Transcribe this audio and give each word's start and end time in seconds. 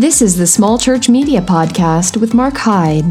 This 0.00 0.22
is 0.22 0.38
the 0.38 0.46
Small 0.46 0.78
Church 0.78 1.10
Media 1.10 1.42
Podcast 1.42 2.16
with 2.16 2.32
Mark 2.32 2.56
Hyde. 2.56 3.04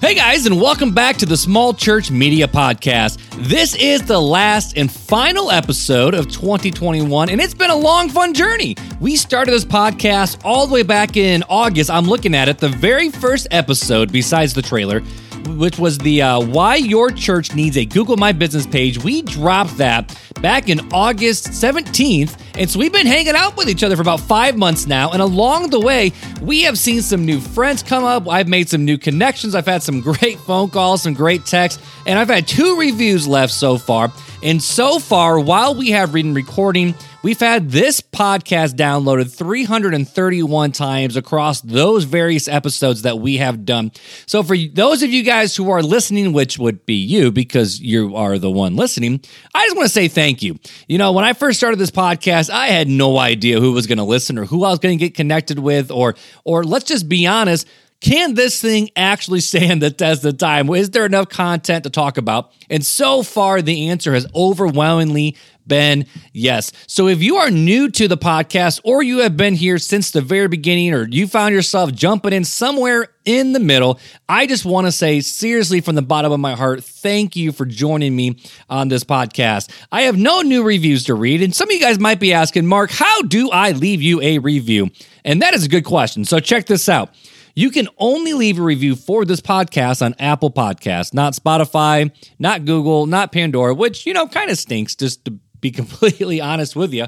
Hey 0.00 0.16
guys, 0.16 0.44
and 0.44 0.60
welcome 0.60 0.90
back 0.90 1.18
to 1.18 1.24
the 1.24 1.36
Small 1.36 1.72
Church 1.72 2.10
Media 2.10 2.48
Podcast. 2.48 3.20
This 3.48 3.76
is 3.76 4.02
the 4.02 4.20
last 4.20 4.76
and 4.76 4.90
final 4.90 5.52
episode 5.52 6.14
of 6.14 6.26
2021, 6.32 7.30
and 7.30 7.40
it's 7.40 7.54
been 7.54 7.70
a 7.70 7.76
long, 7.76 8.08
fun 8.08 8.34
journey. 8.34 8.74
We 8.98 9.14
started 9.14 9.52
this 9.52 9.64
podcast 9.64 10.40
all 10.44 10.66
the 10.66 10.74
way 10.74 10.82
back 10.82 11.16
in 11.16 11.44
August. 11.48 11.90
I'm 11.90 12.06
looking 12.06 12.34
at 12.34 12.48
it, 12.48 12.58
the 12.58 12.68
very 12.68 13.10
first 13.10 13.46
episode, 13.52 14.10
besides 14.10 14.52
the 14.52 14.62
trailer, 14.62 15.00
which 15.48 15.78
was 15.78 15.98
the 15.98 16.22
uh, 16.22 16.40
Why 16.40 16.76
Your 16.76 17.10
Church 17.10 17.54
Needs 17.54 17.76
a 17.76 17.84
Google 17.84 18.16
My 18.16 18.32
Business 18.32 18.66
page. 18.66 19.02
We 19.02 19.22
dropped 19.22 19.76
that 19.78 20.16
back 20.40 20.68
in 20.68 20.80
August 20.92 21.48
17th. 21.48 22.38
And 22.56 22.70
so 22.70 22.78
we've 22.78 22.92
been 22.92 23.06
hanging 23.06 23.34
out 23.34 23.56
with 23.56 23.68
each 23.68 23.82
other 23.82 23.96
for 23.96 24.02
about 24.02 24.20
five 24.20 24.56
months 24.56 24.86
now. 24.86 25.10
And 25.10 25.22
along 25.22 25.70
the 25.70 25.80
way, 25.80 26.12
we 26.40 26.62
have 26.62 26.78
seen 26.78 27.02
some 27.02 27.24
new 27.24 27.40
friends 27.40 27.82
come 27.82 28.04
up. 28.04 28.28
I've 28.28 28.48
made 28.48 28.68
some 28.68 28.84
new 28.84 28.98
connections. 28.98 29.54
I've 29.54 29.66
had 29.66 29.82
some 29.82 30.00
great 30.02 30.38
phone 30.40 30.70
calls, 30.70 31.02
some 31.02 31.14
great 31.14 31.46
texts, 31.46 31.82
and 32.06 32.18
I've 32.18 32.28
had 32.28 32.46
two 32.46 32.78
reviews 32.78 33.26
left 33.26 33.52
so 33.52 33.78
far. 33.78 34.12
And 34.44 34.62
so 34.62 34.98
far, 34.98 35.40
while 35.40 35.74
we 35.74 35.92
have 35.92 36.12
been 36.12 36.34
recording, 36.34 36.94
we've 37.22 37.40
had 37.40 37.70
this 37.70 38.02
podcast 38.02 38.74
downloaded 38.74 39.34
331 39.34 40.70
times 40.70 41.16
across 41.16 41.62
those 41.62 42.04
various 42.04 42.46
episodes 42.46 43.02
that 43.02 43.18
we 43.18 43.38
have 43.38 43.64
done. 43.64 43.90
So, 44.26 44.42
for 44.42 44.54
those 44.54 45.02
of 45.02 45.08
you 45.08 45.22
guys 45.22 45.56
who 45.56 45.70
are 45.70 45.82
listening, 45.82 46.34
which 46.34 46.58
would 46.58 46.84
be 46.84 46.96
you 46.96 47.32
because 47.32 47.80
you 47.80 48.16
are 48.16 48.38
the 48.38 48.50
one 48.50 48.76
listening, 48.76 49.22
I 49.54 49.64
just 49.64 49.76
want 49.76 49.86
to 49.86 49.94
say 49.94 50.08
thank 50.08 50.42
you. 50.42 50.58
You 50.88 50.98
know, 50.98 51.12
when 51.12 51.24
I 51.24 51.32
first 51.32 51.58
started 51.58 51.78
this 51.78 51.90
podcast, 51.90 52.50
I 52.50 52.66
had 52.66 52.86
no 52.86 53.16
idea 53.16 53.60
who 53.60 53.72
was 53.72 53.86
going 53.86 53.96
to 53.96 54.04
listen 54.04 54.36
or 54.36 54.44
who 54.44 54.62
I 54.64 54.68
was 54.68 54.78
going 54.78 54.98
to 54.98 55.02
get 55.02 55.14
connected 55.14 55.58
with, 55.58 55.90
or, 55.90 56.16
or 56.44 56.64
let's 56.64 56.84
just 56.84 57.08
be 57.08 57.26
honest 57.26 57.66
can 58.04 58.34
this 58.34 58.60
thing 58.60 58.90
actually 58.96 59.40
stand 59.40 59.80
the 59.80 59.90
test 59.90 60.26
of 60.26 60.36
time? 60.36 60.68
Is 60.68 60.90
there 60.90 61.06
enough 61.06 61.30
content 61.30 61.84
to 61.84 61.90
talk 61.90 62.18
about? 62.18 62.52
And 62.68 62.84
so 62.84 63.22
far, 63.22 63.62
the 63.62 63.88
answer 63.88 64.12
has 64.12 64.26
overwhelmingly 64.34 65.36
been 65.66 66.04
yes. 66.34 66.70
So 66.86 67.08
if 67.08 67.22
you 67.22 67.36
are 67.36 67.50
new 67.50 67.88
to 67.92 68.06
the 68.06 68.18
podcast 68.18 68.82
or 68.84 69.02
you 69.02 69.20
have 69.20 69.38
been 69.38 69.54
here 69.54 69.78
since 69.78 70.10
the 70.10 70.20
very 70.20 70.48
beginning 70.48 70.92
or 70.92 71.08
you 71.08 71.26
found 71.26 71.54
yourself 71.54 71.94
jumping 71.94 72.34
in 72.34 72.44
somewhere 72.44 73.08
in 73.24 73.54
the 73.54 73.60
middle, 73.60 73.98
I 74.28 74.46
just 74.46 74.66
want 74.66 74.86
to 74.86 74.92
say 74.92 75.22
seriously 75.22 75.80
from 75.80 75.94
the 75.94 76.02
bottom 76.02 76.30
of 76.30 76.40
my 76.40 76.54
heart, 76.54 76.84
thank 76.84 77.36
you 77.36 77.52
for 77.52 77.64
joining 77.64 78.14
me 78.14 78.36
on 78.68 78.88
this 78.88 79.02
podcast. 79.02 79.70
I 79.90 80.02
have 80.02 80.18
no 80.18 80.42
new 80.42 80.62
reviews 80.62 81.04
to 81.04 81.14
read, 81.14 81.42
and 81.42 81.54
some 81.54 81.70
of 81.70 81.72
you 81.72 81.80
guys 81.80 81.98
might 81.98 82.20
be 82.20 82.34
asking, 82.34 82.66
Mark, 82.66 82.90
how 82.90 83.22
do 83.22 83.50
I 83.50 83.70
leave 83.70 84.02
you 84.02 84.20
a 84.20 84.40
review? 84.40 84.90
And 85.24 85.40
that 85.40 85.54
is 85.54 85.64
a 85.64 85.70
good 85.70 85.86
question. 85.86 86.26
So 86.26 86.38
check 86.38 86.66
this 86.66 86.86
out. 86.90 87.14
You 87.54 87.70
can 87.70 87.88
only 87.98 88.32
leave 88.32 88.58
a 88.58 88.62
review 88.62 88.96
for 88.96 89.24
this 89.24 89.40
podcast 89.40 90.04
on 90.04 90.14
Apple 90.18 90.50
Podcasts, 90.50 91.14
not 91.14 91.34
Spotify, 91.34 92.10
not 92.38 92.64
Google, 92.64 93.06
not 93.06 93.30
Pandora, 93.30 93.74
which, 93.74 94.06
you 94.06 94.12
know, 94.12 94.26
kind 94.26 94.50
of 94.50 94.58
stinks, 94.58 94.96
just 94.96 95.24
to 95.26 95.38
be 95.60 95.70
completely 95.70 96.40
honest 96.40 96.74
with 96.74 96.92
you. 96.92 97.06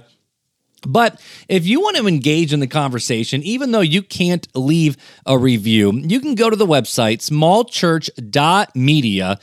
But 0.87 1.21
if 1.49 1.67
you 1.67 1.81
want 1.81 1.97
to 1.97 2.07
engage 2.07 2.53
in 2.53 2.61
the 2.61 2.69
conversation, 2.69 3.43
even 3.43 3.73
though 3.73 3.81
you 3.81 4.03
can't 4.03 4.47
leave 4.55 4.97
a 5.25 5.37
review, 5.37 5.93
you 5.93 6.21
can 6.21 6.37
go 6.37 6.49
to 6.49 6.57
the 6.57 6.67
website 6.67 7.19
smallchurch.media 7.19 9.39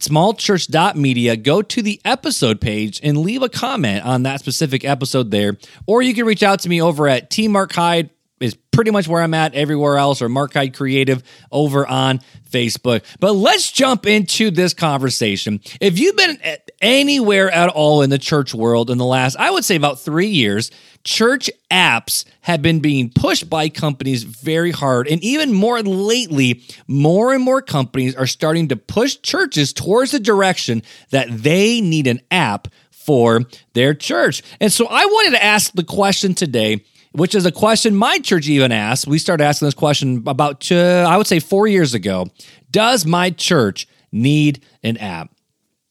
smallchurch.media, 0.00 1.36
go 1.36 1.60
to 1.60 1.82
the 1.82 2.00
episode 2.04 2.60
page 2.60 3.00
and 3.02 3.18
leave 3.18 3.42
a 3.42 3.48
comment 3.48 4.04
on 4.04 4.22
that 4.22 4.38
specific 4.40 4.84
episode 4.84 5.32
there. 5.32 5.58
Or 5.86 6.02
you 6.02 6.14
can 6.14 6.24
reach 6.24 6.44
out 6.44 6.60
to 6.60 6.68
me 6.68 6.80
over 6.80 7.08
at 7.08 7.30
T 7.30 7.48
Mark 7.48 7.72
Hyde 7.72 8.10
is 8.40 8.56
pretty 8.70 8.90
much 8.90 9.08
where 9.08 9.22
I'm 9.22 9.34
at 9.34 9.54
everywhere 9.54 9.98
else, 9.98 10.22
or 10.22 10.28
Mark 10.28 10.52
Hyde 10.52 10.74
Creative 10.74 11.22
over 11.50 11.86
on 11.86 12.20
Facebook. 12.48 13.04
But 13.20 13.32
let's 13.32 13.72
jump 13.72 14.06
into 14.06 14.50
this 14.50 14.74
conversation. 14.74 15.60
If 15.80 15.98
you've 15.98 16.16
been 16.16 16.38
anywhere 16.80 17.50
at 17.50 17.68
all 17.70 18.02
in 18.02 18.10
the 18.10 18.18
church 18.18 18.54
world 18.54 18.90
in 18.90 18.98
the 18.98 19.04
last, 19.04 19.36
I 19.36 19.50
would 19.50 19.64
say 19.64 19.76
about 19.76 20.00
three 20.00 20.28
years, 20.28 20.70
church 21.04 21.50
apps 21.70 22.24
have 22.42 22.62
been 22.62 22.80
being 22.80 23.10
pushed 23.10 23.50
by 23.50 23.68
companies 23.68 24.22
very 24.22 24.70
hard. 24.70 25.08
And 25.08 25.22
even 25.22 25.52
more 25.52 25.82
lately, 25.82 26.62
more 26.86 27.34
and 27.34 27.42
more 27.42 27.62
companies 27.62 28.14
are 28.14 28.26
starting 28.26 28.68
to 28.68 28.76
push 28.76 29.16
churches 29.16 29.72
towards 29.72 30.12
the 30.12 30.20
direction 30.20 30.82
that 31.10 31.28
they 31.30 31.80
need 31.80 32.06
an 32.06 32.20
app 32.30 32.68
for 32.90 33.40
their 33.72 33.94
church. 33.94 34.42
And 34.60 34.72
so 34.72 34.86
I 34.86 35.04
wanted 35.04 35.30
to 35.30 35.42
ask 35.42 35.72
the 35.72 35.82
question 35.82 36.34
today 36.34 36.84
which 37.18 37.34
is 37.34 37.44
a 37.44 37.52
question 37.52 37.94
my 37.94 38.18
church 38.18 38.48
even 38.48 38.72
asked. 38.72 39.06
We 39.06 39.18
started 39.18 39.44
asking 39.44 39.66
this 39.66 39.74
question 39.74 40.24
about, 40.26 40.70
uh, 40.70 41.06
I 41.08 41.16
would 41.16 41.26
say, 41.26 41.40
four 41.40 41.66
years 41.66 41.94
ago. 41.94 42.26
Does 42.70 43.04
my 43.04 43.30
church 43.30 43.88
need 44.12 44.64
an 44.82 44.96
app? 44.96 45.30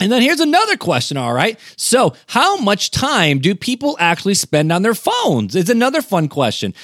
And 0.01 0.11
then 0.11 0.23
here's 0.23 0.41
another 0.41 0.77
question, 0.77 1.17
all 1.17 1.33
right? 1.33 1.59
So, 1.77 2.15
how 2.27 2.57
much 2.57 2.91
time 2.91 3.39
do 3.39 3.55
people 3.55 3.97
actually 4.01 4.35
spend 4.35 4.73
on 4.73 4.83
their 4.83 4.95
phones? 4.95 5.55
It's 5.55 5.71
another 5.71 6.03
fun 6.03 6.29
question. 6.29 6.75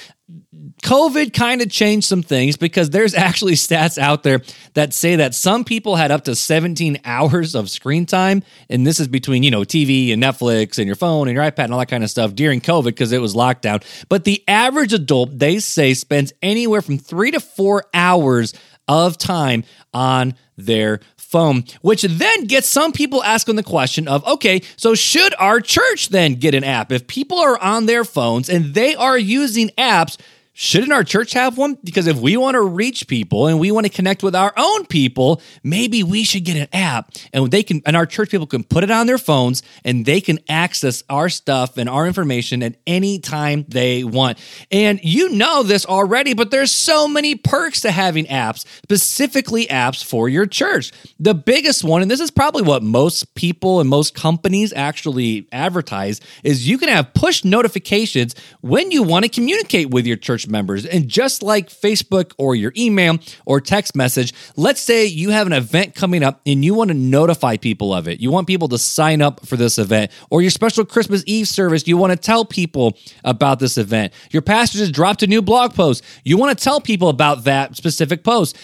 COVID 0.83 1.33
kind 1.33 1.61
of 1.61 1.69
changed 1.69 2.07
some 2.07 2.23
things 2.23 2.57
because 2.57 2.89
there's 2.89 3.13
actually 3.13 3.53
stats 3.53 3.97
out 3.97 4.23
there 4.23 4.41
that 4.73 4.93
say 4.93 5.15
that 5.17 5.35
some 5.35 5.63
people 5.63 5.95
had 5.95 6.11
up 6.11 6.23
to 6.25 6.35
17 6.35 6.99
hours 7.05 7.55
of 7.55 7.69
screen 7.69 8.05
time. 8.05 8.43
And 8.69 8.85
this 8.85 8.99
is 8.99 9.07
between, 9.07 9.43
you 9.43 9.51
know, 9.51 9.61
TV 9.61 10.11
and 10.11 10.21
Netflix 10.21 10.77
and 10.77 10.87
your 10.87 10.95
phone 10.95 11.27
and 11.27 11.35
your 11.35 11.43
iPad 11.43 11.65
and 11.65 11.73
all 11.73 11.79
that 11.79 11.89
kind 11.89 12.03
of 12.03 12.09
stuff 12.09 12.33
during 12.33 12.61
COVID 12.61 12.85
because 12.85 13.11
it 13.11 13.21
was 13.21 13.35
lockdown. 13.35 13.83
But 14.09 14.23
the 14.23 14.43
average 14.47 14.93
adult, 14.93 15.37
they 15.37 15.59
say, 15.59 15.93
spends 15.93 16.33
anywhere 16.41 16.81
from 16.81 16.97
three 16.97 17.31
to 17.31 17.39
four 17.39 17.85
hours 17.93 18.53
of 18.87 19.17
time 19.17 19.63
on 19.93 20.35
their 20.57 20.99
phone, 21.31 21.63
which 21.81 22.03
then 22.03 22.45
gets 22.45 22.67
some 22.67 22.91
people 22.91 23.23
asking 23.23 23.55
the 23.55 23.63
question 23.63 24.07
of, 24.07 24.25
okay, 24.27 24.61
so 24.75 24.93
should 24.93 25.33
our 25.39 25.61
church 25.61 26.09
then 26.09 26.35
get 26.35 26.53
an 26.53 26.63
app? 26.63 26.91
If 26.91 27.07
people 27.07 27.39
are 27.39 27.57
on 27.57 27.85
their 27.85 28.03
phones 28.03 28.49
and 28.49 28.73
they 28.73 28.93
are 28.95 29.17
using 29.17 29.69
apps, 29.77 30.19
Shouldn't 30.53 30.91
our 30.91 31.05
church 31.05 31.31
have 31.33 31.57
one? 31.57 31.77
Because 31.81 32.07
if 32.07 32.17
we 32.17 32.35
want 32.35 32.55
to 32.55 32.61
reach 32.61 33.07
people 33.07 33.47
and 33.47 33.57
we 33.57 33.71
want 33.71 33.85
to 33.85 33.91
connect 33.91 34.21
with 34.21 34.35
our 34.35 34.53
own 34.57 34.85
people, 34.85 35.41
maybe 35.63 36.03
we 36.03 36.25
should 36.25 36.43
get 36.43 36.57
an 36.57 36.67
app 36.73 37.13
and 37.31 37.49
they 37.49 37.63
can 37.63 37.81
and 37.85 37.95
our 37.95 38.05
church 38.05 38.31
people 38.31 38.47
can 38.47 38.65
put 38.65 38.83
it 38.83 38.91
on 38.91 39.07
their 39.07 39.17
phones 39.17 39.63
and 39.85 40.05
they 40.05 40.19
can 40.19 40.39
access 40.49 41.03
our 41.09 41.29
stuff 41.29 41.77
and 41.77 41.87
our 41.87 42.05
information 42.05 42.63
at 42.63 42.75
any 42.85 43.17
time 43.17 43.65
they 43.69 44.03
want. 44.03 44.37
And 44.69 44.99
you 45.03 45.29
know 45.29 45.63
this 45.63 45.85
already, 45.85 46.33
but 46.33 46.51
there's 46.51 46.71
so 46.71 47.07
many 47.07 47.35
perks 47.35 47.81
to 47.81 47.91
having 47.91 48.25
apps, 48.25 48.65
specifically 48.83 49.67
apps 49.67 50.03
for 50.03 50.27
your 50.27 50.45
church. 50.45 50.91
The 51.17 51.33
biggest 51.33 51.81
one, 51.81 52.01
and 52.01 52.11
this 52.11 52.19
is 52.19 52.29
probably 52.29 52.63
what 52.63 52.83
most 52.83 53.35
people 53.35 53.79
and 53.79 53.89
most 53.89 54.15
companies 54.15 54.73
actually 54.73 55.47
advertise, 55.53 56.19
is 56.43 56.67
you 56.67 56.77
can 56.77 56.89
have 56.89 57.13
push 57.13 57.45
notifications 57.45 58.35
when 58.59 58.91
you 58.91 59.01
want 59.01 59.23
to 59.23 59.29
communicate 59.29 59.91
with 59.91 60.05
your 60.05 60.17
church 60.17 60.40
church 60.41 60.49
members. 60.49 60.85
And 60.85 61.07
just 61.07 61.43
like 61.43 61.69
Facebook 61.69 62.33
or 62.37 62.55
your 62.55 62.73
email 62.75 63.17
or 63.45 63.61
text 63.61 63.95
message, 63.95 64.33
let's 64.55 64.81
say 64.81 65.05
you 65.05 65.29
have 65.31 65.47
an 65.47 65.53
event 65.53 65.95
coming 65.95 66.23
up 66.23 66.41
and 66.45 66.63
you 66.63 66.73
want 66.73 66.89
to 66.89 66.93
notify 66.93 67.57
people 67.57 67.93
of 67.93 68.07
it. 68.07 68.19
You 68.19 68.31
want 68.31 68.47
people 68.47 68.67
to 68.69 68.77
sign 68.77 69.21
up 69.21 69.45
for 69.45 69.55
this 69.55 69.77
event 69.77 70.11
or 70.29 70.41
your 70.41 70.51
special 70.51 70.85
Christmas 70.85 71.23
Eve 71.25 71.47
service. 71.47 71.87
You 71.87 71.97
want 71.97 72.11
to 72.11 72.17
tell 72.17 72.45
people 72.45 72.97
about 73.23 73.59
this 73.59 73.77
event. 73.77 74.13
Your 74.31 74.41
pastor 74.41 74.79
just 74.79 74.93
dropped 74.93 75.23
a 75.23 75.27
new 75.27 75.41
blog 75.41 75.73
post. 75.73 76.03
You 76.23 76.37
want 76.37 76.57
to 76.57 76.63
tell 76.63 76.81
people 76.81 77.09
about 77.09 77.43
that 77.45 77.75
specific 77.75 78.23
post. 78.23 78.57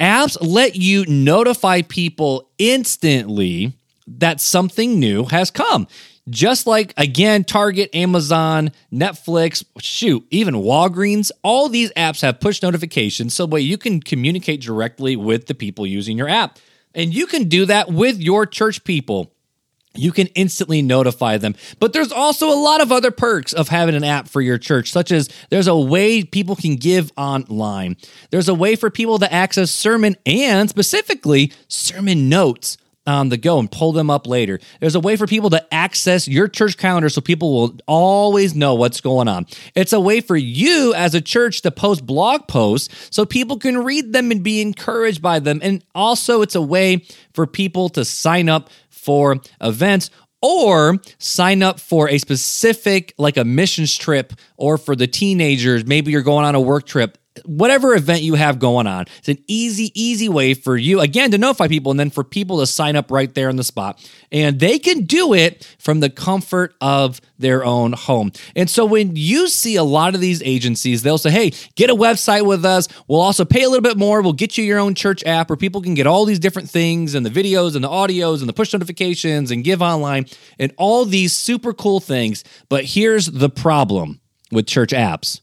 Apps 0.00 0.38
let 0.40 0.74
you 0.74 1.04
notify 1.06 1.82
people 1.82 2.50
instantly 2.58 3.72
that 4.06 4.40
something 4.40 4.98
new 4.98 5.24
has 5.24 5.50
come. 5.50 5.86
Just 6.30 6.68
like, 6.68 6.94
again, 6.96 7.42
Target, 7.42 7.90
Amazon, 7.94 8.70
Netflix, 8.92 9.64
shoot, 9.80 10.24
even 10.30 10.54
Walgreens, 10.54 11.32
all 11.42 11.68
these 11.68 11.92
apps 11.92 12.22
have 12.22 12.38
push 12.38 12.62
notifications 12.62 13.34
so 13.34 13.44
way 13.44 13.60
you 13.60 13.76
can 13.76 14.00
communicate 14.00 14.60
directly 14.60 15.16
with 15.16 15.46
the 15.46 15.54
people 15.54 15.84
using 15.84 16.16
your 16.16 16.28
app. 16.28 16.58
And 16.94 17.12
you 17.12 17.26
can 17.26 17.48
do 17.48 17.66
that 17.66 17.90
with 17.90 18.20
your 18.20 18.46
church 18.46 18.84
people. 18.84 19.32
You 19.94 20.12
can 20.12 20.28
instantly 20.28 20.80
notify 20.80 21.38
them. 21.38 21.54
But 21.78 21.92
there's 21.92 22.12
also 22.12 22.48
a 22.48 22.56
lot 22.56 22.80
of 22.80 22.92
other 22.92 23.10
perks 23.10 23.52
of 23.52 23.68
having 23.68 23.94
an 23.94 24.04
app 24.04 24.28
for 24.28 24.40
your 24.40 24.58
church, 24.58 24.90
such 24.90 25.12
as 25.12 25.28
there's 25.50 25.66
a 25.66 25.76
way 25.76 26.22
people 26.22 26.56
can 26.56 26.76
give 26.76 27.12
online. 27.16 27.96
There's 28.30 28.48
a 28.48 28.54
way 28.54 28.76
for 28.76 28.90
people 28.90 29.18
to 29.18 29.32
access 29.32 29.70
sermon 29.70 30.16
and 30.24 30.70
specifically 30.70 31.52
sermon 31.68 32.28
notes 32.28 32.78
on 33.06 33.28
the 33.28 33.36
go 33.36 33.58
and 33.58 33.70
pull 33.70 33.92
them 33.92 34.10
up 34.10 34.26
later. 34.26 34.60
There's 34.80 34.94
a 34.94 35.00
way 35.00 35.16
for 35.16 35.26
people 35.26 35.50
to 35.50 35.74
access 35.74 36.28
your 36.28 36.48
church 36.48 36.76
calendar 36.76 37.08
so 37.08 37.20
people 37.20 37.52
will 37.52 37.76
always 37.86 38.54
know 38.54 38.74
what's 38.74 39.00
going 39.00 39.28
on. 39.28 39.46
It's 39.74 39.92
a 39.92 40.00
way 40.00 40.20
for 40.20 40.36
you 40.36 40.94
as 40.94 41.14
a 41.14 41.20
church 41.20 41.62
to 41.62 41.70
post 41.70 42.06
blog 42.06 42.46
posts 42.48 43.08
so 43.10 43.24
people 43.24 43.58
can 43.58 43.78
read 43.78 44.12
them 44.12 44.30
and 44.30 44.42
be 44.42 44.60
encouraged 44.60 45.20
by 45.20 45.40
them. 45.40 45.60
And 45.62 45.84
also, 45.94 46.42
it's 46.42 46.54
a 46.54 46.62
way 46.62 47.04
for 47.34 47.46
people 47.46 47.88
to 47.90 48.04
sign 48.04 48.48
up 48.48 48.70
for 48.90 49.40
events 49.60 50.10
or 50.40 50.98
sign 51.18 51.62
up 51.62 51.80
for 51.80 52.08
a 52.08 52.18
specific 52.18 53.14
like 53.16 53.36
a 53.36 53.44
missions 53.44 53.96
trip 53.96 54.32
or 54.56 54.76
for 54.76 54.96
the 54.96 55.06
teenagers 55.06 55.86
maybe 55.86 56.10
you're 56.10 56.22
going 56.22 56.44
on 56.44 56.54
a 56.54 56.60
work 56.60 56.84
trip 56.84 57.16
whatever 57.44 57.94
event 57.94 58.22
you 58.22 58.34
have 58.34 58.58
going 58.58 58.86
on. 58.86 59.06
It's 59.18 59.28
an 59.28 59.42
easy, 59.46 59.92
easy 60.00 60.28
way 60.28 60.54
for 60.54 60.76
you, 60.76 61.00
again, 61.00 61.30
to 61.32 61.38
notify 61.38 61.68
people 61.68 61.90
and 61.90 62.00
then 62.00 62.10
for 62.10 62.24
people 62.24 62.60
to 62.60 62.66
sign 62.66 62.96
up 62.96 63.10
right 63.10 63.32
there 63.34 63.48
on 63.48 63.56
the 63.56 63.64
spot. 63.64 63.98
And 64.30 64.58
they 64.60 64.78
can 64.78 65.04
do 65.04 65.34
it 65.34 65.66
from 65.78 66.00
the 66.00 66.10
comfort 66.10 66.74
of 66.80 67.20
their 67.38 67.64
own 67.64 67.92
home. 67.92 68.32
And 68.56 68.70
so 68.70 68.84
when 68.84 69.16
you 69.16 69.48
see 69.48 69.76
a 69.76 69.82
lot 69.82 70.14
of 70.14 70.20
these 70.20 70.42
agencies, 70.42 71.02
they'll 71.02 71.18
say, 71.18 71.30
hey, 71.30 71.52
get 71.74 71.90
a 71.90 71.94
website 71.94 72.46
with 72.46 72.64
us. 72.64 72.88
We'll 73.08 73.20
also 73.20 73.44
pay 73.44 73.62
a 73.62 73.68
little 73.68 73.82
bit 73.82 73.98
more. 73.98 74.22
We'll 74.22 74.32
get 74.32 74.56
you 74.56 74.64
your 74.64 74.78
own 74.78 74.94
church 74.94 75.22
app 75.24 75.50
where 75.50 75.56
people 75.56 75.82
can 75.82 75.94
get 75.94 76.06
all 76.06 76.24
these 76.24 76.38
different 76.38 76.70
things 76.70 77.14
and 77.14 77.26
the 77.26 77.30
videos 77.30 77.74
and 77.74 77.84
the 77.84 77.88
audios 77.88 78.40
and 78.40 78.48
the 78.48 78.52
push 78.52 78.72
notifications 78.72 79.50
and 79.50 79.64
give 79.64 79.82
online 79.82 80.26
and 80.58 80.72
all 80.78 81.04
these 81.04 81.32
super 81.32 81.72
cool 81.72 82.00
things. 82.00 82.44
But 82.68 82.84
here's 82.84 83.26
the 83.26 83.50
problem 83.50 84.20
with 84.50 84.66
church 84.66 84.90
apps 84.90 85.40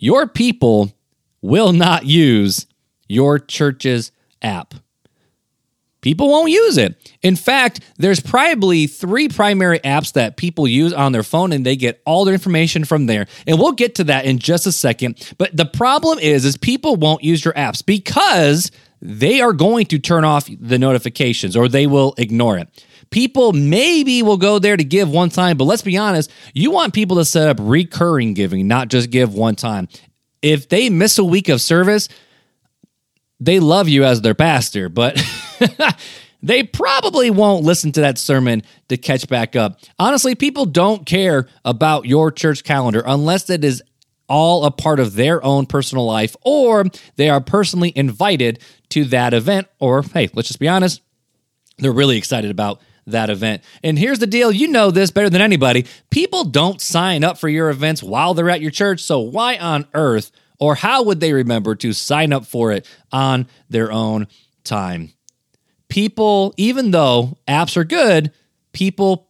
your 0.00 0.26
people 0.26 0.92
will 1.42 1.72
not 1.72 2.06
use 2.06 2.66
your 3.06 3.38
church's 3.38 4.10
app. 4.42 4.74
People 6.00 6.30
won't 6.30 6.50
use 6.50 6.78
it. 6.78 7.12
In 7.22 7.36
fact, 7.36 7.80
there's 7.98 8.20
probably 8.20 8.86
three 8.86 9.28
primary 9.28 9.78
apps 9.80 10.14
that 10.14 10.38
people 10.38 10.66
use 10.66 10.94
on 10.94 11.12
their 11.12 11.22
phone 11.22 11.52
and 11.52 11.66
they 11.66 11.76
get 11.76 12.00
all 12.06 12.24
their 12.24 12.32
information 12.32 12.86
from 12.86 13.04
there. 13.04 13.26
And 13.46 13.58
we'll 13.58 13.72
get 13.72 13.96
to 13.96 14.04
that 14.04 14.24
in 14.24 14.38
just 14.38 14.66
a 14.66 14.72
second. 14.72 15.32
But 15.36 15.54
the 15.54 15.66
problem 15.66 16.18
is 16.18 16.46
is 16.46 16.56
people 16.56 16.96
won't 16.96 17.22
use 17.22 17.44
your 17.44 17.52
apps 17.52 17.84
because 17.84 18.70
they 19.02 19.42
are 19.42 19.52
going 19.52 19.84
to 19.86 19.98
turn 19.98 20.24
off 20.24 20.48
the 20.58 20.78
notifications 20.78 21.54
or 21.54 21.68
they 21.68 21.86
will 21.86 22.14
ignore 22.16 22.56
it. 22.56 22.86
People 23.10 23.52
maybe 23.52 24.22
will 24.22 24.36
go 24.36 24.58
there 24.58 24.76
to 24.76 24.84
give 24.84 25.10
one 25.10 25.30
time, 25.30 25.56
but 25.56 25.64
let's 25.64 25.82
be 25.82 25.96
honest, 25.96 26.30
you 26.54 26.70
want 26.70 26.94
people 26.94 27.16
to 27.16 27.24
set 27.24 27.48
up 27.48 27.56
recurring 27.60 28.34
giving, 28.34 28.68
not 28.68 28.88
just 28.88 29.10
give 29.10 29.34
one 29.34 29.56
time. 29.56 29.88
If 30.42 30.68
they 30.68 30.90
miss 30.90 31.18
a 31.18 31.24
week 31.24 31.48
of 31.48 31.60
service, 31.60 32.08
they 33.40 33.58
love 33.58 33.88
you 33.88 34.04
as 34.04 34.20
their 34.20 34.34
pastor, 34.34 34.88
but 34.88 35.20
they 36.42 36.62
probably 36.62 37.30
won't 37.30 37.64
listen 37.64 37.90
to 37.92 38.00
that 38.02 38.18
sermon 38.18 38.62
to 38.88 38.96
catch 38.96 39.28
back 39.28 39.56
up. 39.56 39.80
Honestly, 39.98 40.34
people 40.34 40.66
don't 40.66 41.04
care 41.04 41.48
about 41.64 42.06
your 42.06 42.30
church 42.30 42.62
calendar 42.62 43.02
unless 43.04 43.50
it 43.50 43.64
is 43.64 43.82
all 44.28 44.64
a 44.64 44.70
part 44.70 45.00
of 45.00 45.14
their 45.14 45.44
own 45.44 45.66
personal 45.66 46.06
life 46.06 46.36
or 46.42 46.84
they 47.16 47.28
are 47.28 47.40
personally 47.40 47.92
invited 47.96 48.60
to 48.90 49.04
that 49.06 49.34
event 49.34 49.66
or 49.80 50.02
hey, 50.02 50.30
let's 50.34 50.48
just 50.48 50.60
be 50.60 50.68
honest, 50.68 51.02
they're 51.78 51.92
really 51.92 52.16
excited 52.16 52.50
about 52.50 52.80
that 53.06 53.30
event. 53.30 53.62
And 53.82 53.98
here's 53.98 54.18
the 54.18 54.26
deal 54.26 54.52
you 54.52 54.68
know 54.68 54.90
this 54.90 55.10
better 55.10 55.30
than 55.30 55.42
anybody. 55.42 55.86
People 56.10 56.44
don't 56.44 56.80
sign 56.80 57.24
up 57.24 57.38
for 57.38 57.48
your 57.48 57.70
events 57.70 58.02
while 58.02 58.34
they're 58.34 58.50
at 58.50 58.60
your 58.60 58.70
church. 58.70 59.00
So, 59.02 59.20
why 59.20 59.56
on 59.56 59.86
earth 59.94 60.30
or 60.60 60.74
how 60.74 61.02
would 61.02 61.20
they 61.20 61.32
remember 61.32 61.74
to 61.74 61.92
sign 61.92 62.32
up 62.32 62.44
for 62.44 62.70
it 62.70 62.86
on 63.10 63.48
their 63.68 63.90
own 63.90 64.28
time? 64.62 65.12
People, 65.88 66.54
even 66.56 66.92
though 66.92 67.38
apps 67.48 67.76
are 67.76 67.84
good, 67.84 68.30
people, 68.72 69.26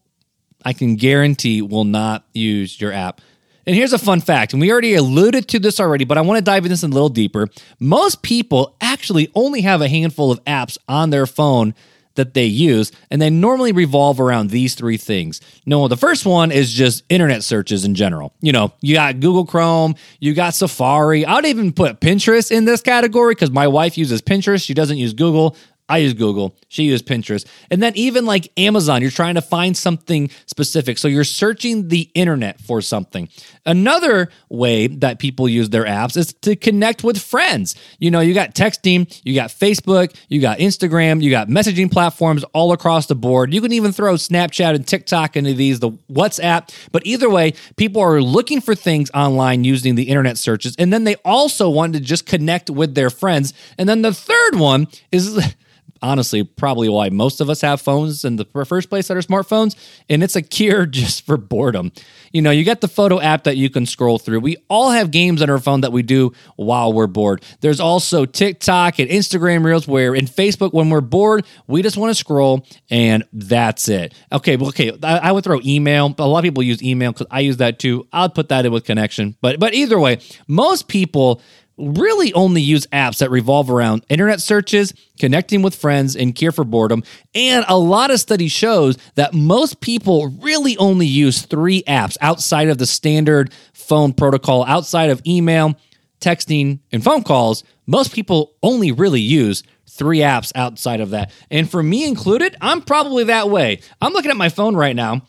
I 0.65 0.75
can 0.75 0.97
guarantee, 0.97 1.63
will 1.63 1.85
not 1.85 2.27
use 2.35 2.79
your 2.79 2.93
app. 2.93 3.23
And 3.67 3.77
here's 3.77 3.93
a 3.93 3.99
fun 3.99 4.21
fact, 4.21 4.53
and 4.53 4.61
we 4.61 4.73
already 4.73 4.95
alluded 4.95 5.49
to 5.49 5.59
this 5.59 5.79
already, 5.79 6.05
but 6.05 6.19
I 6.19 6.23
want 6.23 6.39
to 6.39 6.45
dive 6.45 6.65
into 6.65 6.71
this 6.71 6.83
a 6.83 6.89
little 6.89 7.09
deeper. 7.09 7.49
Most 7.79 8.23
people 8.23 8.77
actually 8.81 9.31
only 9.35 9.61
have 9.61 9.81
a 9.81 9.89
handful 9.89 10.33
of 10.33 10.43
apps 10.45 10.77
on 10.89 11.11
their 11.11 11.27
phone 11.27 11.75
that 12.21 12.35
they 12.35 12.45
use, 12.45 12.93
and 13.11 13.21
they 13.21 13.31
normally 13.31 13.73
revolve 13.73 14.21
around 14.21 14.51
these 14.51 14.75
three 14.75 14.99
things. 14.99 15.41
No, 15.65 15.89
the 15.89 15.97
first 15.97 16.27
one 16.27 16.53
is 16.53 16.71
just 16.71 17.03
internet 17.09 17.43
searches 17.43 17.85
in 17.85 17.95
general. 17.95 18.35
You 18.41 18.53
know, 18.53 18.75
you 18.83 18.95
got 18.95 19.21
Google 19.21 19.47
Chrome, 19.47 19.95
you 20.21 20.35
got 20.35 20.55
Safari. 20.55 21.25
I 21.25 21.35
would 21.37 21.47
even 21.47 21.73
put 21.73 22.01
Pinterest 22.01 22.51
in 22.51 22.67
this 22.67 22.83
category 22.83 23.35
because 23.35 23.51
my 23.51 23.67
wife 23.67 23.97
uses 23.97 24.21
Pinterest. 24.21 24.65
She 24.65 24.75
doesn't 24.75 24.99
use 24.99 25.15
Google. 25.15 25.57
I 25.91 25.99
use 25.99 26.15
Google. 26.15 26.57
She 26.69 26.85
used 26.85 27.05
Pinterest. 27.05 27.45
And 27.69 27.83
then 27.83 27.93
even 27.97 28.25
like 28.25 28.53
Amazon, 28.57 29.03
you're 29.03 29.11
trying 29.11 29.35
to 29.35 29.43
find 29.43 29.77
something 29.77 30.31
specific. 30.47 30.99
So 30.99 31.09
you're 31.09 31.25
searching 31.25 31.89
the 31.89 32.09
internet 32.15 32.61
for 32.61 32.81
something. 32.81 33.29
Another 33.67 34.31
way 34.49 34.87
that 34.87 35.19
people 35.19 35.49
use 35.49 35.71
their 35.71 35.85
apps 35.85 36.17
is 36.17 36.33
to 36.43 36.55
connect 36.55 37.03
with 37.03 37.21
friends. 37.21 37.75
You 37.99 38.13
know, 38.13 38.21
you 38.21 38.35
got 38.35 38.55
texting, 38.55 39.21
you 39.25 39.35
got 39.35 39.51
Facebook, 39.51 40.17
you 40.29 40.41
got 40.41 40.59
Instagram, 40.59 41.21
you 41.21 41.31
got 41.31 41.49
messaging 41.49 41.91
platforms 41.91 42.45
all 42.55 42.73
across 42.73 43.07
the 43.07 43.17
board. 43.17 43.53
You 43.53 43.61
can 43.61 43.73
even 43.73 43.91
throw 43.91 44.15
Snapchat 44.15 44.77
and 44.77 44.87
TikTok 44.87 45.37
into 45.37 45.55
these, 45.55 45.81
the 45.81 45.91
WhatsApp. 46.11 46.73
But 46.93 47.05
either 47.05 47.29
way, 47.29 47.55
people 47.77 48.01
are 48.01 48.23
looking 48.23 48.61
for 48.61 48.77
things 48.77 49.11
online 49.13 49.65
using 49.65 49.97
the 49.97 50.05
internet 50.05 50.39
searches. 50.39 50.77
And 50.79 50.93
then 50.93 51.03
they 51.03 51.17
also 51.25 51.69
want 51.69 51.95
to 51.95 52.01
just 52.01 52.27
connect 52.27 52.71
with 52.71 52.95
their 52.95 53.11
friends. 53.11 53.53
And 53.77 53.89
then 53.89 54.03
the 54.03 54.15
third 54.15 54.55
one 54.55 54.87
is 55.11 55.55
honestly 56.03 56.45
probably 56.45 56.89
why 56.89 57.09
most 57.09 57.41
of 57.41 57.51
us 57.51 57.61
have 57.61 57.81
phones 57.81 58.25
in 58.25 58.37
the 58.37 58.45
first 58.45 58.89
place 58.89 59.09
that 59.09 59.17
are 59.17 59.21
smartphones 59.21 59.77
and 60.09 60.23
it's 60.23 60.37
a 60.37 60.43
cure 60.43 60.87
just 61.01 61.27
for 61.27 61.37
boredom. 61.37 61.93
You 62.33 62.43
know 62.43 62.51
you 62.51 62.65
got 62.65 62.81
the 62.81 62.89
photo 62.89 63.21
app 63.21 63.45
that 63.45 63.57
you 63.57 63.71
can 63.71 63.87
scroll 63.87 64.19
through. 64.19 64.41
We 64.41 64.57
all 64.69 64.91
have 64.91 65.11
games 65.11 65.43
on 65.43 65.51
our 65.51 65.59
phone 65.59 65.81
that 65.83 65.93
we 65.93 66.03
do 66.03 66.33
while 66.57 66.93
we're 66.93 67.07
bored. 67.07 67.43
There's 67.61 67.81
also 67.81 68.25
tiktok 68.25 68.99
and 68.99 69.11
instagram 69.11 69.65
reels 69.65 69.87
where 69.87 70.15
in 70.15 70.27
facebook 70.27 70.73
when 70.73 70.91
we're 70.91 71.01
bored 71.01 71.47
we 71.67 71.83
just 71.83 71.97
want 71.97 72.11
to 72.11 72.15
scroll 72.15 72.67
and 72.91 73.25
that's 73.33 73.89
it. 73.89 74.15
Okay 74.33 74.57
well, 74.57 74.69
okay 74.69 74.93
I, 75.03 75.19
I 75.19 75.33
would 75.33 75.45
throw 75.45 75.61
email. 75.65 76.15
A 76.19 76.27
lot 76.27 76.39
of 76.39 76.45
people 76.45 76.63
use 76.63 76.83
email 76.83 77.13
because 77.13 77.27
i 77.31 77.41
use 77.41 77.59
that 77.59 77.79
too. 77.79 78.07
I'll 78.13 78.29
put 78.29 78.49
that 78.49 78.67
in 78.67 78.73
with 78.73 78.85
connection. 78.85 79.37
But 79.41 79.59
but 79.59 79.75
either 79.75 79.99
way 79.99 80.19
most 80.47 80.89
people 80.89 81.41
really 81.81 82.33
only 82.35 82.63
use 82.63 82.87
apps 82.89 83.19
that 83.19 83.31
revolve 83.31 83.71
around 83.71 84.05
internet 84.09 84.41
searches, 84.41 84.93
connecting 85.19 85.63
with 85.63 85.75
friends, 85.75 86.15
and 86.17 86.35
cure 86.35 86.53
for 86.53 86.65
boredom. 86.65 87.03
And 87.35 87.65
a 87.69 87.79
lot 87.79 88.11
of 88.11 88.21
study 88.21 88.49
shows 88.49 88.97
that 89.15 89.35
most 89.35 89.81
people 89.81 90.29
really 90.41 90.77
only 90.77 91.07
use 91.07 91.43
three 91.43 91.83
apps 91.85 92.17
outside 92.21 92.69
of 92.69 92.79
the 92.79 92.87
standard 92.87 93.53
phone 93.73 94.13
protocol, 94.13 94.65
outside 94.65 95.11
of 95.11 95.23
email, 95.27 95.75
texting, 96.21 96.81
and 96.93 97.03
phone 97.03 97.23
calls. 97.23 97.65
Most 97.87 98.13
people 98.15 98.55
only 98.63 98.93
really 98.93 99.21
use 99.21 99.63
three 99.89 100.19
apps 100.19 100.53
outside 100.55 101.01
of 101.01 101.11
that. 101.11 101.33
And 101.51 101.69
for 101.71 101.83
me 101.83 102.07
included, 102.07 102.57
I'm 102.61 102.83
probably 102.83 103.25
that 103.25 103.51
way. 103.51 103.81
I'm 104.01 104.13
looking 104.13 104.31
at 104.31 104.37
my 104.37 104.49
phone 104.49 104.77
right 104.77 104.95
now, 104.95 105.23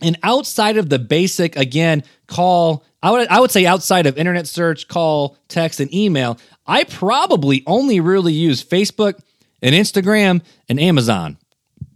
and 0.00 0.18
outside 0.22 0.76
of 0.76 0.88
the 0.88 0.98
basic, 0.98 1.56
again, 1.56 2.02
call, 2.26 2.84
I 3.04 3.10
would, 3.10 3.28
I 3.28 3.38
would 3.38 3.50
say 3.50 3.66
outside 3.66 4.06
of 4.06 4.16
internet 4.16 4.48
search, 4.48 4.88
call, 4.88 5.36
text, 5.48 5.78
and 5.78 5.92
email, 5.92 6.38
I 6.66 6.84
probably 6.84 7.62
only 7.66 8.00
really 8.00 8.32
use 8.32 8.64
Facebook 8.64 9.20
and 9.60 9.74
Instagram 9.74 10.40
and 10.70 10.80
Amazon 10.80 11.36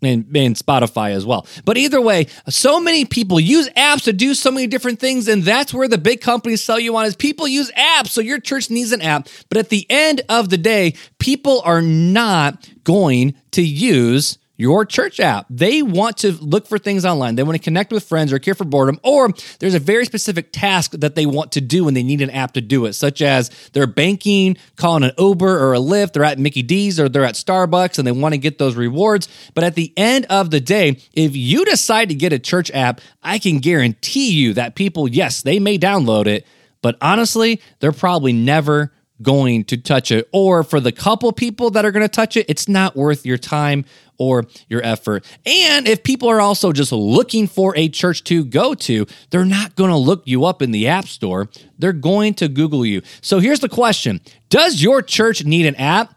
and, 0.02 0.26
and 0.36 0.54
Spotify 0.54 1.12
as 1.12 1.24
well. 1.24 1.46
But 1.64 1.78
either 1.78 1.98
way, 1.98 2.26
so 2.50 2.78
many 2.78 3.06
people 3.06 3.40
use 3.40 3.70
apps 3.70 4.04
to 4.04 4.12
do 4.12 4.34
so 4.34 4.50
many 4.50 4.66
different 4.66 5.00
things, 5.00 5.28
and 5.28 5.42
that's 5.42 5.72
where 5.72 5.88
the 5.88 5.96
big 5.96 6.20
companies 6.20 6.62
sell 6.62 6.78
you 6.78 6.94
on 6.94 7.06
is 7.06 7.16
people 7.16 7.48
use 7.48 7.70
apps. 7.72 8.08
So 8.08 8.20
your 8.20 8.38
church 8.38 8.68
needs 8.68 8.92
an 8.92 9.00
app. 9.00 9.28
But 9.48 9.56
at 9.56 9.70
the 9.70 9.86
end 9.88 10.20
of 10.28 10.50
the 10.50 10.58
day, 10.58 10.94
people 11.18 11.62
are 11.64 11.80
not 11.80 12.68
going 12.84 13.34
to 13.52 13.62
use 13.62 14.36
your 14.58 14.84
church 14.84 15.20
app. 15.20 15.46
They 15.48 15.82
want 15.82 16.18
to 16.18 16.32
look 16.32 16.66
for 16.66 16.78
things 16.78 17.06
online. 17.06 17.36
They 17.36 17.44
want 17.44 17.56
to 17.56 17.62
connect 17.62 17.92
with 17.92 18.04
friends 18.04 18.32
or 18.32 18.38
care 18.38 18.54
for 18.54 18.64
boredom, 18.64 19.00
or 19.02 19.30
there's 19.60 19.74
a 19.74 19.78
very 19.78 20.04
specific 20.04 20.52
task 20.52 20.90
that 20.92 21.14
they 21.14 21.24
want 21.24 21.52
to 21.52 21.62
do 21.62 21.88
and 21.88 21.96
they 21.96 22.02
need 22.02 22.20
an 22.20 22.30
app 22.30 22.52
to 22.52 22.60
do 22.60 22.84
it, 22.84 22.92
such 22.92 23.22
as 23.22 23.50
they're 23.72 23.86
banking, 23.86 24.58
calling 24.76 25.04
an 25.04 25.12
Uber 25.16 25.58
or 25.58 25.74
a 25.74 25.78
Lyft, 25.78 26.12
they're 26.12 26.24
at 26.24 26.38
Mickey 26.38 26.62
D's 26.62 27.00
or 27.00 27.08
they're 27.08 27.24
at 27.24 27.36
Starbucks 27.36 27.98
and 27.98 28.06
they 28.06 28.12
want 28.12 28.34
to 28.34 28.38
get 28.38 28.58
those 28.58 28.74
rewards. 28.74 29.28
But 29.54 29.64
at 29.64 29.76
the 29.76 29.92
end 29.96 30.26
of 30.28 30.50
the 30.50 30.60
day, 30.60 31.00
if 31.14 31.36
you 31.36 31.64
decide 31.64 32.08
to 32.08 32.14
get 32.14 32.32
a 32.32 32.38
church 32.38 32.70
app, 32.72 33.00
I 33.22 33.38
can 33.38 33.60
guarantee 33.60 34.32
you 34.32 34.54
that 34.54 34.74
people, 34.74 35.08
yes, 35.08 35.42
they 35.42 35.60
may 35.60 35.78
download 35.78 36.26
it, 36.26 36.44
but 36.82 36.96
honestly, 37.00 37.60
they're 37.78 37.92
probably 37.92 38.32
never 38.32 38.92
going 39.22 39.64
to 39.64 39.76
touch 39.76 40.10
it. 40.10 40.28
Or 40.32 40.62
for 40.62 40.80
the 40.80 40.92
couple 40.92 41.32
people 41.32 41.70
that 41.70 41.84
are 41.84 41.90
going 41.90 42.04
to 42.04 42.08
touch 42.08 42.36
it, 42.36 42.46
it's 42.48 42.68
not 42.68 42.96
worth 42.96 43.26
your 43.26 43.38
time 43.38 43.84
or 44.18 44.44
your 44.68 44.84
effort. 44.84 45.24
And 45.46 45.86
if 45.86 46.02
people 46.02 46.28
are 46.28 46.40
also 46.40 46.72
just 46.72 46.92
looking 46.92 47.46
for 47.46 47.76
a 47.76 47.88
church 47.88 48.24
to 48.24 48.44
go 48.44 48.74
to, 48.74 49.06
they're 49.30 49.44
not 49.44 49.76
going 49.76 49.90
to 49.90 49.96
look 49.96 50.22
you 50.26 50.44
up 50.44 50.60
in 50.60 50.72
the 50.72 50.88
App 50.88 51.06
Store. 51.06 51.48
They're 51.78 51.92
going 51.92 52.34
to 52.34 52.48
Google 52.48 52.84
you. 52.84 53.02
So 53.20 53.38
here's 53.38 53.60
the 53.60 53.68
question 53.68 54.20
Does 54.48 54.82
your 54.82 55.02
church 55.02 55.44
need 55.44 55.66
an 55.66 55.76
app? 55.76 56.14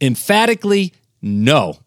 Emphatically, 0.00 0.94
no. 1.22 1.78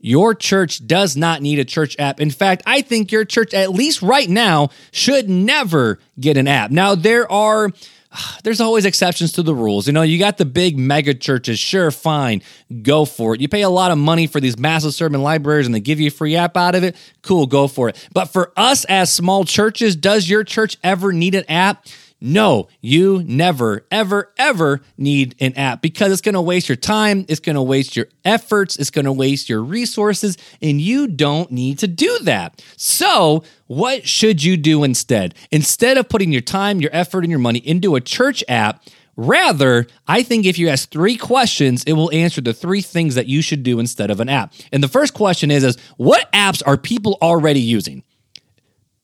Your 0.00 0.32
church 0.32 0.86
does 0.86 1.16
not 1.16 1.42
need 1.42 1.58
a 1.58 1.64
church 1.64 1.96
app. 1.98 2.20
In 2.20 2.30
fact, 2.30 2.62
I 2.66 2.82
think 2.82 3.10
your 3.10 3.24
church, 3.24 3.52
at 3.52 3.70
least 3.70 4.00
right 4.00 4.28
now, 4.28 4.70
should 4.92 5.28
never 5.28 5.98
get 6.20 6.36
an 6.36 6.46
app. 6.46 6.70
Now, 6.70 6.94
there 6.94 7.30
are 7.30 7.70
there's 8.44 8.60
always 8.60 8.84
exceptions 8.84 9.32
to 9.32 9.42
the 9.42 9.54
rules. 9.54 9.86
You 9.86 9.92
know, 9.92 10.02
you 10.02 10.18
got 10.18 10.38
the 10.38 10.44
big 10.44 10.78
mega 10.78 11.14
churches, 11.14 11.58
sure, 11.58 11.90
fine, 11.90 12.42
go 12.82 13.04
for 13.04 13.34
it. 13.34 13.40
You 13.40 13.48
pay 13.48 13.62
a 13.62 13.70
lot 13.70 13.90
of 13.90 13.98
money 13.98 14.26
for 14.26 14.40
these 14.40 14.58
massive 14.58 14.94
sermon 14.94 15.22
libraries 15.22 15.66
and 15.66 15.74
they 15.74 15.80
give 15.80 16.00
you 16.00 16.08
a 16.08 16.10
free 16.10 16.36
app 16.36 16.56
out 16.56 16.74
of 16.74 16.84
it, 16.84 16.96
cool, 17.22 17.46
go 17.46 17.68
for 17.68 17.88
it. 17.88 18.08
But 18.12 18.26
for 18.26 18.52
us 18.56 18.84
as 18.86 19.12
small 19.12 19.44
churches, 19.44 19.96
does 19.96 20.28
your 20.28 20.44
church 20.44 20.76
ever 20.82 21.12
need 21.12 21.34
an 21.34 21.44
app? 21.48 21.86
No, 22.20 22.68
you 22.80 23.22
never, 23.24 23.86
ever, 23.92 24.32
ever 24.36 24.80
need 24.96 25.36
an 25.40 25.54
app 25.54 25.80
because 25.80 26.10
it's 26.10 26.20
going 26.20 26.34
to 26.34 26.40
waste 26.40 26.68
your 26.68 26.76
time. 26.76 27.24
It's 27.28 27.38
going 27.38 27.54
to 27.54 27.62
waste 27.62 27.94
your 27.94 28.06
efforts. 28.24 28.76
It's 28.76 28.90
going 28.90 29.04
to 29.04 29.12
waste 29.12 29.48
your 29.48 29.62
resources, 29.62 30.36
and 30.60 30.80
you 30.80 31.06
don't 31.06 31.52
need 31.52 31.78
to 31.78 31.86
do 31.86 32.18
that. 32.20 32.62
So, 32.76 33.44
what 33.68 34.08
should 34.08 34.42
you 34.42 34.56
do 34.56 34.82
instead? 34.82 35.34
Instead 35.52 35.96
of 35.96 36.08
putting 36.08 36.32
your 36.32 36.40
time, 36.40 36.80
your 36.80 36.90
effort, 36.92 37.22
and 37.22 37.30
your 37.30 37.38
money 37.38 37.60
into 37.60 37.94
a 37.94 38.00
church 38.00 38.42
app, 38.48 38.82
Rather, 39.20 39.88
I 40.06 40.22
think 40.22 40.46
if 40.46 40.60
you 40.60 40.68
ask 40.68 40.92
three 40.92 41.16
questions, 41.16 41.82
it 41.88 41.94
will 41.94 42.12
answer 42.12 42.40
the 42.40 42.54
three 42.54 42.80
things 42.80 43.16
that 43.16 43.26
you 43.26 43.42
should 43.42 43.64
do 43.64 43.80
instead 43.80 44.12
of 44.12 44.20
an 44.20 44.28
app. 44.28 44.52
And 44.72 44.80
the 44.80 44.86
first 44.86 45.12
question 45.12 45.50
is, 45.50 45.64
is 45.64 45.76
what 45.96 46.30
apps 46.30 46.62
are 46.64 46.76
people 46.76 47.18
already 47.20 47.58
using? 47.58 48.04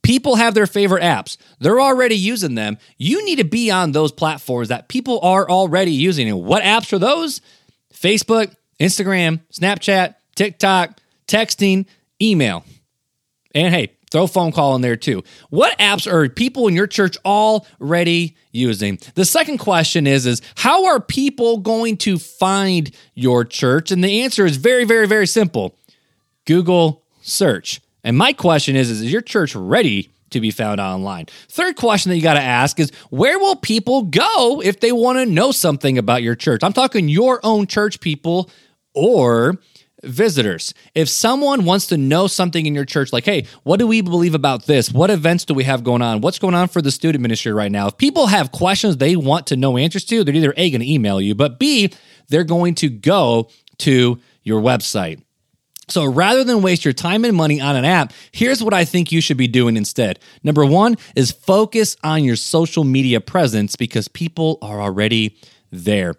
People 0.04 0.36
have 0.36 0.54
their 0.54 0.66
favorite 0.66 1.02
apps. 1.02 1.38
They're 1.60 1.80
already 1.80 2.16
using 2.16 2.54
them. 2.54 2.76
You 2.98 3.24
need 3.24 3.36
to 3.36 3.44
be 3.44 3.70
on 3.70 3.92
those 3.92 4.12
platforms 4.12 4.68
that 4.68 4.86
people 4.86 5.18
are 5.20 5.48
already 5.48 5.92
using. 5.92 6.28
And 6.28 6.44
what 6.44 6.62
apps 6.62 6.92
are 6.92 6.98
those? 6.98 7.40
Facebook, 7.92 8.54
Instagram, 8.78 9.40
Snapchat, 9.50 10.14
TikTok, 10.36 11.00
texting, 11.26 11.86
email. 12.20 12.64
And 13.54 13.74
hey, 13.74 13.92
throw 14.10 14.26
phone 14.26 14.52
call 14.52 14.76
in 14.76 14.82
there 14.82 14.96
too. 14.96 15.24
What 15.48 15.78
apps 15.78 16.10
are 16.10 16.28
people 16.28 16.68
in 16.68 16.74
your 16.74 16.86
church 16.86 17.16
already 17.24 18.36
using? 18.52 18.98
The 19.14 19.24
second 19.24 19.56
question 19.56 20.06
is 20.06 20.26
is 20.26 20.42
how 20.54 20.84
are 20.86 21.00
people 21.00 21.58
going 21.58 21.96
to 21.98 22.18
find 22.18 22.94
your 23.14 23.44
church? 23.44 23.90
And 23.90 24.04
the 24.04 24.22
answer 24.22 24.44
is 24.44 24.58
very 24.58 24.84
very 24.84 25.06
very 25.06 25.26
simple. 25.26 25.76
Google 26.44 27.02
search. 27.22 27.80
And 28.04 28.16
my 28.16 28.32
question 28.32 28.76
is, 28.76 28.90
is 28.90 29.10
your 29.10 29.22
church 29.22 29.56
ready 29.56 30.10
to 30.30 30.40
be 30.40 30.50
found 30.50 30.80
online? 30.80 31.26
Third 31.48 31.76
question 31.76 32.10
that 32.10 32.16
you 32.16 32.22
got 32.22 32.34
to 32.34 32.40
ask 32.40 32.78
is 32.78 32.92
where 33.10 33.38
will 33.38 33.56
people 33.56 34.02
go 34.02 34.60
if 34.62 34.80
they 34.80 34.92
want 34.92 35.18
to 35.18 35.26
know 35.26 35.50
something 35.50 35.98
about 35.98 36.22
your 36.22 36.34
church? 36.34 36.60
I'm 36.62 36.72
talking 36.72 37.08
your 37.08 37.40
own 37.42 37.66
church 37.66 38.00
people 38.00 38.50
or 38.94 39.58
visitors. 40.02 40.74
If 40.94 41.08
someone 41.08 41.64
wants 41.64 41.86
to 41.86 41.96
know 41.96 42.26
something 42.26 42.66
in 42.66 42.74
your 42.74 42.84
church, 42.84 43.12
like, 43.12 43.24
hey, 43.24 43.46
what 43.62 43.78
do 43.78 43.86
we 43.86 44.02
believe 44.02 44.34
about 44.34 44.66
this? 44.66 44.92
What 44.92 45.10
events 45.10 45.46
do 45.46 45.54
we 45.54 45.64
have 45.64 45.82
going 45.82 46.02
on? 46.02 46.20
What's 46.20 46.38
going 46.38 46.54
on 46.54 46.68
for 46.68 46.82
the 46.82 46.90
student 46.90 47.22
ministry 47.22 47.52
right 47.52 47.72
now? 47.72 47.88
If 47.88 47.96
people 47.96 48.26
have 48.26 48.52
questions 48.52 48.98
they 48.98 49.16
want 49.16 49.46
to 49.48 49.56
know 49.56 49.78
answers 49.78 50.04
to, 50.06 50.22
they're 50.22 50.34
either 50.34 50.54
A, 50.56 50.70
going 50.70 50.82
to 50.82 50.92
email 50.92 51.20
you, 51.20 51.34
but 51.34 51.58
B, 51.58 51.92
they're 52.28 52.44
going 52.44 52.74
to 52.76 52.90
go 52.90 53.48
to 53.78 54.20
your 54.42 54.60
website. 54.60 55.22
So 55.88 56.04
rather 56.04 56.44
than 56.44 56.62
waste 56.62 56.84
your 56.84 56.94
time 56.94 57.24
and 57.24 57.36
money 57.36 57.60
on 57.60 57.76
an 57.76 57.84
app, 57.84 58.12
here's 58.32 58.62
what 58.62 58.74
I 58.74 58.84
think 58.84 59.12
you 59.12 59.20
should 59.20 59.36
be 59.36 59.48
doing 59.48 59.76
instead. 59.76 60.18
Number 60.42 60.64
one 60.64 60.96
is 61.14 61.30
focus 61.30 61.96
on 62.02 62.24
your 62.24 62.36
social 62.36 62.84
media 62.84 63.20
presence 63.20 63.76
because 63.76 64.08
people 64.08 64.58
are 64.62 64.80
already 64.80 65.36
there. 65.70 66.14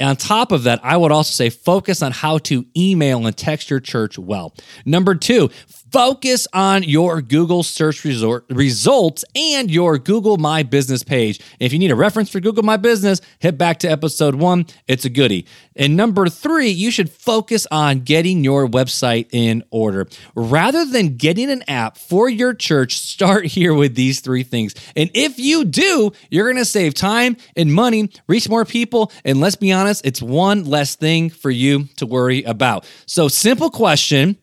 On 0.00 0.16
top 0.16 0.52
of 0.52 0.64
that, 0.64 0.80
I 0.82 0.96
would 0.96 1.12
also 1.12 1.32
say 1.32 1.50
focus 1.50 2.02
on 2.02 2.12
how 2.12 2.38
to 2.38 2.64
email 2.76 3.26
and 3.26 3.36
text 3.36 3.70
your 3.70 3.80
church 3.80 4.18
well. 4.18 4.54
Number 4.84 5.14
two, 5.14 5.50
focus 5.92 6.48
on 6.54 6.82
your 6.82 7.20
Google 7.20 7.62
search 7.62 8.02
resort 8.02 8.46
results 8.48 9.24
and 9.36 9.70
your 9.70 9.98
Google 9.98 10.38
My 10.38 10.62
Business 10.62 11.02
page. 11.02 11.40
If 11.60 11.72
you 11.72 11.78
need 11.78 11.90
a 11.90 11.94
reference 11.94 12.30
for 12.30 12.40
Google 12.40 12.62
My 12.62 12.78
Business, 12.78 13.20
hit 13.40 13.58
back 13.58 13.78
to 13.80 13.88
episode 13.88 14.34
one. 14.34 14.66
It's 14.88 15.04
a 15.04 15.10
goodie. 15.10 15.46
And 15.76 15.96
number 15.96 16.28
three, 16.28 16.70
you 16.70 16.90
should 16.90 17.10
focus 17.10 17.66
on 17.70 18.00
getting 18.00 18.42
your 18.42 18.66
website 18.66 19.28
in 19.32 19.62
order. 19.70 20.08
Rather 20.34 20.86
than 20.86 21.16
getting 21.16 21.50
an 21.50 21.62
app 21.68 21.98
for 21.98 22.28
your 22.28 22.54
church, 22.54 22.96
start 22.96 23.44
here 23.44 23.74
with 23.74 23.94
these 23.94 24.20
three 24.20 24.44
things. 24.44 24.74
And 24.96 25.10
if 25.12 25.38
you 25.38 25.64
do, 25.64 26.12
you're 26.30 26.46
going 26.46 26.56
to 26.56 26.64
save 26.64 26.94
time 26.94 27.36
and 27.54 27.72
money, 27.72 28.10
reach 28.26 28.48
more 28.48 28.64
people, 28.64 29.12
and 29.24 29.40
let's 29.40 29.56
be 29.56 29.72
honest, 29.72 30.06
it's 30.06 30.22
one 30.22 30.64
less 30.64 30.96
thing 30.96 31.28
for 31.28 31.50
you 31.50 31.84
to 31.96 32.06
worry 32.06 32.42
about. 32.44 32.86
So, 33.06 33.28
simple 33.28 33.70
question 33.70 34.38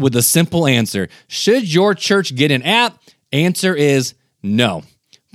with 0.00 0.16
a 0.16 0.22
simple 0.22 0.66
answer. 0.66 1.08
Should 1.28 1.72
your 1.72 1.94
church 1.94 2.34
get 2.34 2.50
an 2.50 2.62
app? 2.62 2.98
Answer 3.32 3.74
is 3.74 4.14
no. 4.42 4.82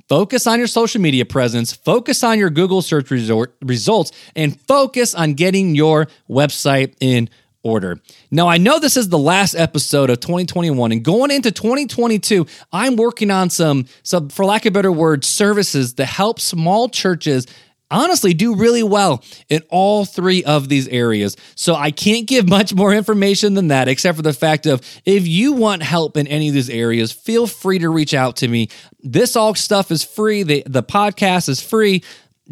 Focus 0.08 0.46
on 0.46 0.60
your 0.60 0.68
social 0.68 1.00
media 1.00 1.25
presence, 1.25 1.72
focus 1.72 2.24
on 2.24 2.38
your 2.38 2.50
Google 2.50 2.82
search 2.82 3.12
resort, 3.12 3.56
results, 3.62 4.12
and 4.36 4.60
focus 4.62 5.15
on 5.15 5.36
getting 5.36 5.74
your 5.74 6.08
website 6.30 6.96
in 7.00 7.30
order. 7.63 8.00
Now, 8.30 8.48
I 8.48 8.58
know 8.58 8.80
this 8.80 8.98
is 8.98 9.10
the 9.10 9.18
last 9.18 9.56
episode 9.56 10.10
of 10.10 10.20
2021 10.20 10.91
and 10.91 11.03
going 11.03 11.32
into 11.32 11.51
2022, 11.51 12.46
I'm 12.74 12.96
working 12.96 13.32
on 13.32 13.50
some 13.50 13.86
some 14.03 14.30
for 14.30 14.44
lack 14.44 14.65
of 14.65 14.72
a 14.72 14.74
better 14.74 14.91
word, 14.91 15.24
services 15.24 15.94
to 15.94 16.06
help 16.06 16.39
small 16.39 16.89
churches 16.89 17.48
honestly 17.91 18.33
do 18.33 18.55
really 18.55 18.83
well 18.83 19.24
in 19.50 19.62
all 19.69 20.05
three 20.05 20.43
of 20.43 20.69
these 20.69 20.88
areas. 20.88 21.36
So 21.55 21.75
I 21.75 21.91
can't 21.91 22.27
give 22.27 22.48
much 22.50 22.74
more 22.74 22.93
information 22.93 23.53
than 23.53 23.67
that, 23.67 23.88
except 23.88 24.15
for 24.15 24.24
the 24.24 24.33
fact 24.33 24.65
of 24.65 24.81
if 25.05 25.27
you 25.27 25.53
want 25.53 25.83
help 25.83 26.17
in 26.17 26.27
any 26.27 26.48
of 26.48 26.53
these 26.53 26.69
areas, 26.69 27.12
feel 27.12 27.48
free 27.48 27.79
to 27.79 27.89
reach 27.89 28.13
out 28.13 28.38
to 28.38 28.48
me. 28.48 28.69
This 29.01 29.36
all 29.36 29.53
stuff 29.55 29.91
is 29.91 30.03
free. 30.03 30.43
The, 30.43 30.63
the 30.65 30.83
podcast 30.83 31.50
is 31.50 31.62
free. 31.62 32.03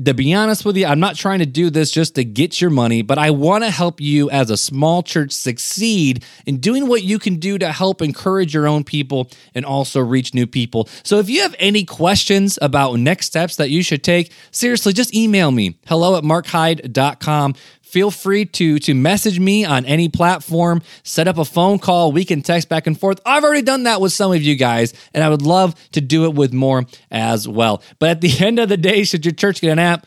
To 0.05 0.13
be 0.13 0.33
honest 0.33 0.65
with 0.65 0.77
you, 0.77 0.85
I'm 0.85 0.99
not 0.99 1.15
trying 1.15 1.39
to 1.39 1.45
do 1.45 1.69
this 1.69 1.91
just 1.91 2.15
to 2.15 2.23
get 2.23 2.61
your 2.61 2.69
money, 2.69 3.01
but 3.01 3.17
I 3.17 3.31
want 3.31 3.63
to 3.63 3.71
help 3.71 3.99
you 3.99 4.29
as 4.29 4.49
a 4.49 4.57
small 4.57 5.03
church 5.03 5.31
succeed 5.31 6.23
in 6.45 6.57
doing 6.57 6.87
what 6.87 7.03
you 7.03 7.19
can 7.19 7.37
do 7.37 7.57
to 7.57 7.71
help 7.71 8.01
encourage 8.01 8.53
your 8.53 8.67
own 8.67 8.83
people 8.83 9.29
and 9.55 9.65
also 9.65 9.99
reach 9.99 10.33
new 10.33 10.47
people. 10.47 10.87
So 11.03 11.17
if 11.19 11.29
you 11.29 11.41
have 11.41 11.55
any 11.59 11.83
questions 11.85 12.59
about 12.61 12.95
next 12.95 13.25
steps 13.25 13.55
that 13.57 13.71
you 13.71 13.81
should 13.81 14.03
take, 14.03 14.31
seriously, 14.51 14.93
just 14.93 15.13
email 15.13 15.51
me 15.51 15.77
hello 15.87 16.17
at 16.17 16.23
markhyde.com 16.23 17.55
feel 17.89 18.11
free 18.11 18.45
to 18.45 18.77
to 18.77 18.93
message 18.93 19.39
me 19.39 19.65
on 19.65 19.83
any 19.85 20.07
platform 20.07 20.81
set 21.01 21.27
up 21.27 21.39
a 21.39 21.45
phone 21.45 21.79
call 21.79 22.11
we 22.11 22.23
can 22.23 22.41
text 22.43 22.69
back 22.69 22.85
and 22.85 22.99
forth. 22.99 23.19
I've 23.25 23.43
already 23.43 23.63
done 23.63 23.83
that 23.83 23.99
with 23.99 24.13
some 24.13 24.31
of 24.31 24.41
you 24.41 24.55
guys 24.55 24.93
and 25.13 25.23
i 25.23 25.29
would 25.29 25.41
love 25.41 25.73
to 25.93 26.01
do 26.01 26.25
it 26.25 26.35
with 26.35 26.53
more 26.53 26.85
as 27.09 27.47
well. 27.47 27.81
But 27.97 28.09
at 28.09 28.21
the 28.21 28.31
end 28.45 28.59
of 28.59 28.69
the 28.69 28.77
day 28.77 29.03
should 29.03 29.25
your 29.25 29.33
church 29.33 29.61
get 29.61 29.71
an 29.71 29.79
app? 29.79 30.05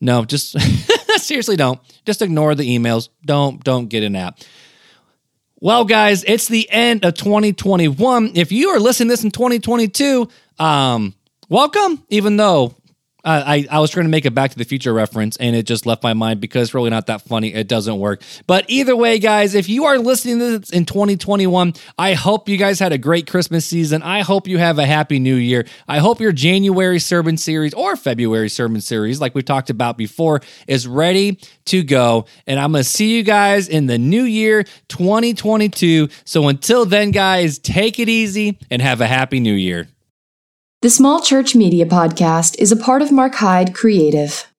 No 0.00 0.24
just 0.24 0.56
seriously 1.18 1.56
don't. 1.56 1.80
Just 2.06 2.22
ignore 2.22 2.54
the 2.54 2.78
emails. 2.78 3.08
Don't 3.24 3.62
don't 3.64 3.88
get 3.88 4.04
an 4.04 4.14
app. 4.14 4.38
Well 5.60 5.84
guys 5.84 6.22
it's 6.24 6.46
the 6.46 6.70
end 6.70 7.04
of 7.04 7.14
2021 7.14 8.32
if 8.36 8.52
you 8.52 8.68
are 8.68 8.78
listening 8.78 9.08
this 9.08 9.24
in 9.24 9.32
2022 9.32 10.28
um 10.60 11.14
welcome 11.48 12.04
even 12.08 12.36
though 12.36 12.74
I, 13.24 13.66
I 13.70 13.78
was 13.80 13.90
trying 13.90 14.06
to 14.06 14.10
make 14.10 14.24
a 14.24 14.30
Back 14.30 14.50
to 14.52 14.58
the 14.58 14.64
Future 14.64 14.92
reference 14.92 15.36
and 15.36 15.54
it 15.54 15.64
just 15.64 15.86
left 15.86 16.02
my 16.02 16.14
mind 16.14 16.40
because 16.40 16.68
it's 16.68 16.74
really 16.74 16.90
not 16.90 17.06
that 17.06 17.22
funny. 17.22 17.52
It 17.52 17.68
doesn't 17.68 17.98
work. 17.98 18.22
But 18.46 18.64
either 18.68 18.96
way, 18.96 19.18
guys, 19.18 19.54
if 19.54 19.68
you 19.68 19.84
are 19.84 19.98
listening 19.98 20.38
to 20.38 20.58
this 20.58 20.70
in 20.70 20.86
2021, 20.86 21.74
I 21.98 22.14
hope 22.14 22.48
you 22.48 22.56
guys 22.56 22.78
had 22.78 22.92
a 22.92 22.98
great 22.98 23.28
Christmas 23.28 23.66
season. 23.66 24.02
I 24.02 24.20
hope 24.20 24.46
you 24.46 24.58
have 24.58 24.78
a 24.78 24.86
happy 24.86 25.18
new 25.18 25.34
year. 25.34 25.66
I 25.88 25.98
hope 25.98 26.20
your 26.20 26.32
January 26.32 26.98
sermon 26.98 27.36
series 27.36 27.74
or 27.74 27.96
February 27.96 28.48
sermon 28.48 28.80
series, 28.80 29.20
like 29.20 29.34
we 29.34 29.42
talked 29.42 29.70
about 29.70 29.96
before, 29.96 30.40
is 30.66 30.86
ready 30.86 31.38
to 31.66 31.82
go. 31.82 32.26
And 32.46 32.58
I'm 32.58 32.72
going 32.72 32.84
to 32.84 32.88
see 32.88 33.16
you 33.16 33.22
guys 33.22 33.68
in 33.68 33.86
the 33.86 33.98
new 33.98 34.22
year 34.24 34.64
2022. 34.88 36.08
So 36.24 36.48
until 36.48 36.86
then, 36.86 37.10
guys, 37.10 37.58
take 37.58 37.98
it 37.98 38.08
easy 38.08 38.58
and 38.70 38.80
have 38.80 39.00
a 39.00 39.06
happy 39.06 39.40
new 39.40 39.54
year. 39.54 39.88
The 40.82 40.88
Small 40.88 41.20
Church 41.20 41.54
Media 41.54 41.84
Podcast 41.84 42.58
is 42.58 42.72
a 42.72 42.76
part 42.76 43.02
of 43.02 43.12
Mark 43.12 43.34
Hyde 43.34 43.74
Creative. 43.74 44.49